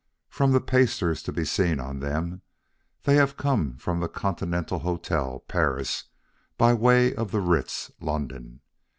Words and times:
From 0.29 0.51
the 0.51 0.59
pasters 0.61 1.21
to 1.21 1.31
be 1.31 1.45
seen 1.45 1.79
on 1.79 1.99
them, 1.99 2.41
they 3.03 3.17
have 3.17 3.37
come 3.37 3.75
from 3.77 3.99
the 3.99 4.07
Continental 4.09 4.79
Hotel, 4.79 5.43
Paris, 5.47 6.05
by 6.57 6.73
way 6.73 7.13
of 7.13 7.29
the 7.29 7.39
Ritz, 7.39 7.91
London. 7.99 8.61